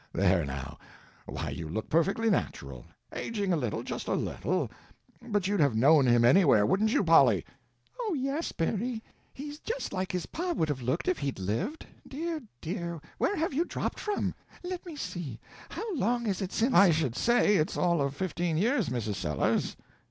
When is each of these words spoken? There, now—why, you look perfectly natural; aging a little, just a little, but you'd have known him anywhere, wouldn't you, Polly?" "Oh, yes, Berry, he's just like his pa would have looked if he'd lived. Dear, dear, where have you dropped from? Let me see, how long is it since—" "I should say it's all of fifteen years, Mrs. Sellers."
There, 0.13 0.43
now—why, 0.45 1.49
you 1.51 1.69
look 1.69 1.87
perfectly 1.87 2.31
natural; 2.31 2.87
aging 3.13 3.53
a 3.53 3.55
little, 3.55 3.83
just 3.83 4.07
a 4.07 4.15
little, 4.15 4.71
but 5.21 5.45
you'd 5.45 5.59
have 5.59 5.75
known 5.75 6.07
him 6.07 6.25
anywhere, 6.25 6.65
wouldn't 6.65 6.91
you, 6.91 7.03
Polly?" 7.03 7.45
"Oh, 7.99 8.15
yes, 8.17 8.51
Berry, 8.51 9.03
he's 9.31 9.59
just 9.59 9.93
like 9.93 10.11
his 10.11 10.25
pa 10.25 10.53
would 10.53 10.69
have 10.69 10.81
looked 10.81 11.07
if 11.07 11.19
he'd 11.19 11.37
lived. 11.37 11.85
Dear, 12.07 12.41
dear, 12.61 12.99
where 13.19 13.35
have 13.35 13.53
you 13.53 13.63
dropped 13.63 13.99
from? 13.99 14.33
Let 14.63 14.83
me 14.87 14.95
see, 14.95 15.39
how 15.69 15.85
long 15.95 16.25
is 16.25 16.41
it 16.41 16.51
since—" 16.51 16.73
"I 16.73 16.89
should 16.89 17.15
say 17.15 17.57
it's 17.57 17.77
all 17.77 18.01
of 18.01 18.15
fifteen 18.15 18.57
years, 18.57 18.89
Mrs. 18.89 19.17
Sellers." 19.17 19.77